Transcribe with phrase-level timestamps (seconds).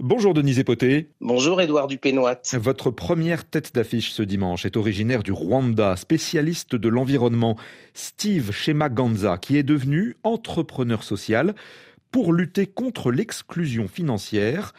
[0.00, 1.08] Bonjour Denise Epoté.
[1.20, 2.40] Bonjour Édouard Dupénoit.
[2.52, 7.56] Votre première tête d'affiche ce dimanche est originaire du Rwanda, spécialiste de l'environnement,
[7.94, 11.56] Steve Shemaganza, qui est devenu entrepreneur social
[12.12, 14.72] pour lutter contre l'exclusion financière.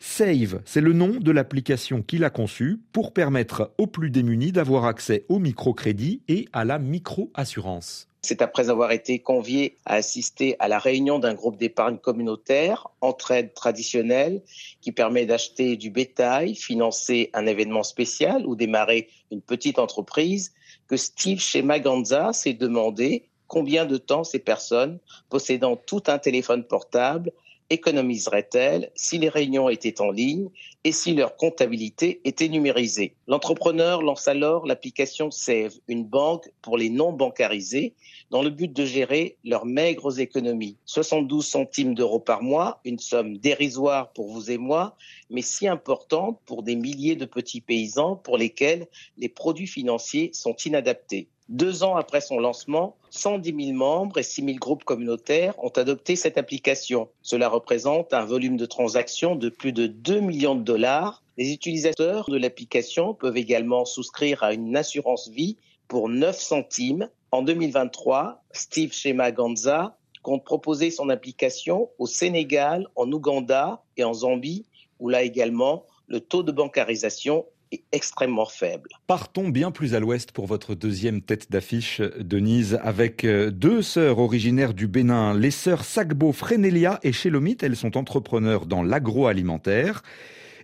[0.00, 4.86] Save, c'est le nom de l'application qu'il a conçue pour permettre aux plus démunis d'avoir
[4.86, 8.08] accès au microcrédit et à la micro-assurance.
[8.24, 13.52] C'est après avoir été convié à assister à la réunion d'un groupe d'épargne communautaire, entraide
[13.52, 14.40] traditionnelle,
[14.80, 20.54] qui permet d'acheter du bétail, financer un événement spécial ou démarrer une petite entreprise,
[20.88, 26.64] que Steve chez Maganza s'est demandé combien de temps ces personnes, possédant tout un téléphone
[26.64, 27.30] portable,
[27.70, 30.48] économiseraient-elles si les réunions étaient en ligne
[30.84, 33.14] et si leur comptabilité était numérisée?
[33.26, 37.94] L'entrepreneur lance alors l'application Save, une banque pour les non bancarisés,
[38.30, 40.76] dans le but de gérer leurs maigres économies.
[40.86, 44.96] 72 centimes d'euros par mois, une somme dérisoire pour vous et moi,
[45.30, 50.56] mais si importante pour des milliers de petits paysans pour lesquels les produits financiers sont
[50.64, 51.28] inadaptés.
[51.50, 56.16] Deux ans après son lancement, 110 000 membres et 6 000 groupes communautaires ont adopté
[56.16, 57.10] cette application.
[57.20, 61.22] Cela représente un volume de transactions de plus de 2 millions de dollars.
[61.36, 67.10] Les utilisateurs de l'application peuvent également souscrire à une assurance vie pour 9 centimes.
[67.30, 74.14] En 2023, Steve Shema Ganza compte proposer son application au Sénégal, en Ouganda et en
[74.14, 74.64] Zambie,
[74.98, 77.44] où là également le taux de bancarisation
[77.92, 78.90] extrêmement faible.
[79.06, 84.18] Partons bien plus à l'ouest pour votre deuxième tête d'affiche, Denise, avec euh, deux sœurs
[84.18, 87.62] originaires du Bénin, les sœurs Sagbo, Frénélia et Chelomite.
[87.62, 90.02] Elles sont entrepreneurs dans l'agroalimentaire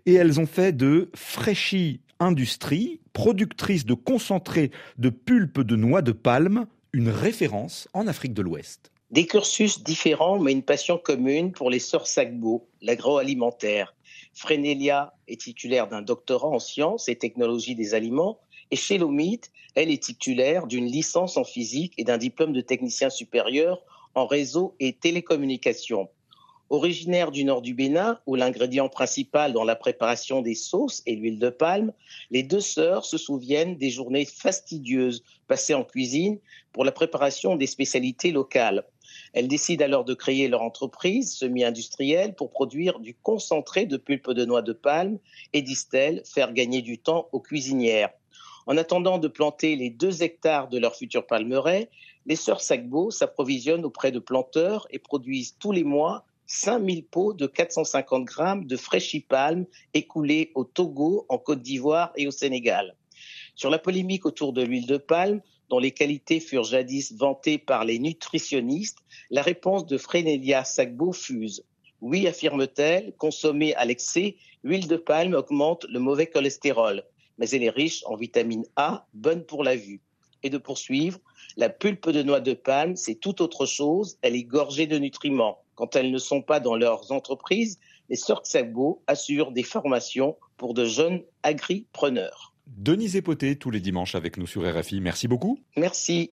[0.07, 6.13] et elles ont fait de Fraîchi Industrie, productrice de concentré de pulpe de noix de
[6.13, 8.91] palme, une référence en Afrique de l'Ouest.
[9.11, 13.95] Des cursus différents, mais une passion commune pour les sœurs Sagbo, l'agroalimentaire.
[14.41, 19.43] Frénélia est titulaire d'un doctorat en sciences et technologies des aliments et Shelomit,
[19.75, 23.83] elle est titulaire d'une licence en physique et d'un diplôme de technicien supérieur
[24.15, 26.09] en réseau et télécommunications.
[26.71, 31.39] Originaire du nord du Bénin, où l'ingrédient principal dans la préparation des sauces est l'huile
[31.39, 31.93] de palme,
[32.31, 36.39] les deux sœurs se souviennent des journées fastidieuses passées en cuisine
[36.73, 38.87] pour la préparation des spécialités locales.
[39.33, 44.45] Elles décident alors de créer leur entreprise semi-industrielle pour produire du concentré de pulpe de
[44.45, 45.19] noix de palme
[45.53, 48.11] et disent-elles faire gagner du temps aux cuisinières.
[48.67, 51.89] En attendant de planter les deux hectares de leur futur palmeraie,
[52.27, 57.47] les sœurs Sagbo s'approvisionnent auprès de planteurs et produisent tous les mois 5000 pots de
[57.47, 62.97] 450 grammes de fraîchipalme écoulés au Togo, en Côte d'Ivoire et au Sénégal.
[63.55, 65.41] Sur la polémique autour de l'huile de palme,
[65.71, 68.99] dont les qualités furent jadis vantées par les nutritionnistes,
[69.31, 71.65] la réponse de Frénélia Sagbo fuse.
[72.01, 77.05] Oui, affirme-t-elle, consommer à l'excès, l'huile de palme augmente le mauvais cholestérol,
[77.39, 80.01] mais elle est riche en vitamine A, bonne pour la vue.
[80.43, 81.21] Et de poursuivre,
[81.57, 85.63] la pulpe de noix de palme, c'est tout autre chose, elle est gorgée de nutriments.
[85.77, 90.75] Quand elles ne sont pas dans leurs entreprises, les sœurs Sagbo assurent des formations pour
[90.75, 92.55] de jeunes agripreneurs.
[92.77, 95.01] Denise Epoté, tous les dimanches avec nous sur RFI.
[95.01, 95.59] Merci beaucoup.
[95.77, 96.29] Merci.